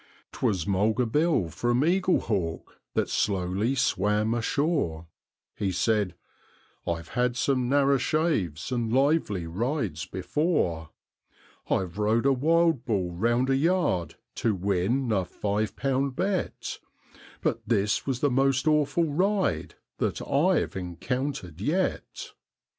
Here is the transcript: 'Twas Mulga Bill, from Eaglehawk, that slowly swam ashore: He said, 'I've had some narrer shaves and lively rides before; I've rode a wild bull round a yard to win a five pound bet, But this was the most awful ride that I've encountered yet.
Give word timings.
'Twas 0.31 0.65
Mulga 0.65 1.05
Bill, 1.05 1.47
from 1.49 1.81
Eaglehawk, 1.85 2.63
that 2.95 3.07
slowly 3.07 3.75
swam 3.75 4.33
ashore: 4.33 5.05
He 5.55 5.71
said, 5.71 6.15
'I've 6.87 7.09
had 7.09 7.37
some 7.37 7.69
narrer 7.69 7.99
shaves 7.99 8.71
and 8.71 8.91
lively 8.91 9.45
rides 9.45 10.07
before; 10.07 10.89
I've 11.69 11.99
rode 11.99 12.25
a 12.25 12.33
wild 12.33 12.83
bull 12.83 13.11
round 13.11 13.51
a 13.51 13.55
yard 13.55 14.15
to 14.37 14.55
win 14.55 15.11
a 15.11 15.23
five 15.23 15.75
pound 15.75 16.15
bet, 16.15 16.79
But 17.43 17.61
this 17.67 18.07
was 18.07 18.21
the 18.21 18.31
most 18.31 18.67
awful 18.67 19.05
ride 19.05 19.75
that 19.99 20.19
I've 20.19 20.75
encountered 20.75 21.61
yet. 21.61 22.31